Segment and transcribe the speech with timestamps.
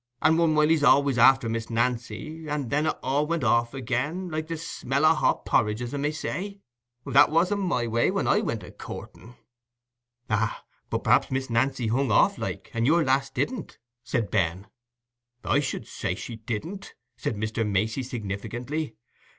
[0.19, 3.75] And one while he was allays after Miss Nancy, and then it all went off
[3.75, 6.57] again, like a smell o' hot porridge, as I may say.
[7.05, 9.35] That wasn't my way when I went a coorting."
[10.27, 14.65] "Ah, but mayhap Miss Nancy hung off, like, and your lass didn't," said Ben.
[15.43, 17.63] "I should say she didn't," said Mr.
[17.63, 18.95] Macey, significantly.